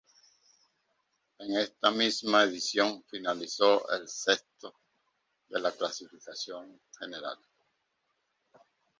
[1.37, 4.73] En esta misma edición finalizó el sexto
[5.47, 7.37] de la clasificación general.